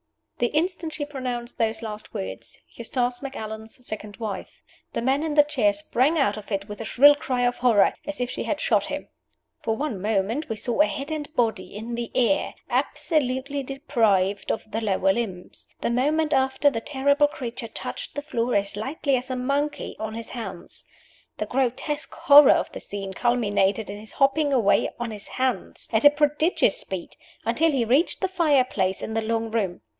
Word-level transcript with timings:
The 0.39 0.47
instant 0.47 0.93
she 0.95 1.05
pronounced 1.05 1.59
those 1.59 1.83
last 1.83 2.15
words, 2.15 2.57
"Eustace 2.71 3.21
Macallan's 3.21 3.85
second 3.85 4.17
wife," 4.17 4.63
the 4.93 5.01
man 5.03 5.21
in 5.21 5.35
the 5.35 5.43
chair 5.43 5.71
sprang 5.71 6.17
out 6.17 6.35
of 6.35 6.51
it 6.51 6.67
with 6.67 6.81
a 6.81 6.85
shrill 6.85 7.13
cry 7.13 7.41
of 7.41 7.57
horror, 7.59 7.93
as 8.07 8.19
if 8.19 8.31
she 8.31 8.41
had 8.45 8.59
shot 8.59 8.85
him. 8.85 9.09
For 9.61 9.75
one 9.77 10.01
moment 10.01 10.49
we 10.49 10.55
saw 10.55 10.81
a 10.81 10.87
head 10.87 11.11
and 11.11 11.31
body 11.35 11.75
in 11.75 11.93
the 11.93 12.11
air, 12.15 12.55
absolutely 12.71 13.61
deprived 13.61 14.51
of 14.51 14.71
the 14.71 14.81
lower 14.81 15.13
limbs. 15.13 15.67
The 15.81 15.91
moment 15.91 16.33
after, 16.33 16.71
the 16.71 16.81
terrible 16.81 17.27
creature 17.27 17.67
touched 17.67 18.15
the 18.15 18.23
floor 18.23 18.55
as 18.55 18.75
lightly 18.75 19.15
as 19.17 19.29
a 19.29 19.35
monkey, 19.35 19.95
on 19.99 20.15
his 20.15 20.29
hands. 20.29 20.85
The 21.37 21.45
grotesque 21.45 22.15
horror 22.15 22.49
of 22.53 22.71
the 22.71 22.79
scene 22.79 23.13
culminated 23.13 23.91
in 23.91 23.99
his 23.99 24.13
hopping 24.13 24.51
away 24.51 24.89
on 24.99 25.11
his 25.11 25.27
hands, 25.27 25.87
at 25.93 26.03
a 26.05 26.09
prodigious 26.09 26.79
speed, 26.79 27.15
until 27.45 27.69
he 27.69 27.85
reached 27.85 28.21
the 28.21 28.27
fire 28.27 28.63
place 28.65 29.03
in 29.03 29.13
the 29.13 29.21
long 29.21 29.51
room. 29.51 29.81